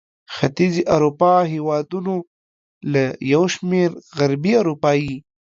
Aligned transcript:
ختیځې 0.35 0.83
اروپا 0.95 1.33
هېوادونه 1.53 2.13
له 2.91 3.03
یو 3.33 3.43
شمېر 3.55 3.89
غربي 4.17 4.53
اروپايي 4.61 5.15